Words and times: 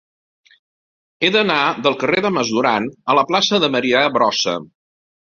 He 1.25 1.29
d'anar 1.35 1.57
del 1.87 1.97
carrer 2.03 2.23
del 2.25 2.33
Mas 2.37 2.49
Duran 2.55 2.87
a 3.11 3.17
la 3.19 3.25
plaça 3.33 3.59
de 3.65 3.69
Marià 3.75 4.01
Brossa. 4.17 4.55